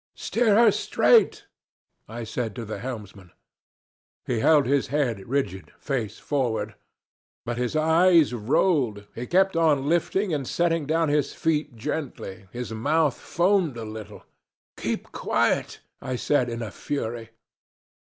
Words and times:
'Steer 0.15 0.55
her 0.55 0.71
straight,' 0.71 1.45
I 2.09 2.23
said 2.23 2.55
to 2.55 2.65
the 2.65 2.79
helmsman. 2.79 3.31
He 4.25 4.39
held 4.39 4.65
his 4.65 4.87
head 4.87 5.19
rigid, 5.27 5.73
face 5.77 6.17
forward; 6.17 6.73
but 7.45 7.57
his 7.59 7.75
eyes 7.75 8.33
rolled, 8.33 9.05
he 9.13 9.27
kept 9.27 9.55
on 9.55 9.87
lifting 9.87 10.33
and 10.33 10.47
setting 10.47 10.87
down 10.87 11.09
his 11.09 11.33
feet 11.35 11.75
gently, 11.75 12.47
his 12.51 12.71
mouth 12.73 13.15
foamed 13.15 13.77
a 13.77 13.85
little. 13.85 14.23
'Keep 14.75 15.11
quiet!' 15.11 15.81
I 16.01 16.15
said 16.15 16.49
in 16.49 16.63
a 16.63 16.71
fury. 16.71 17.29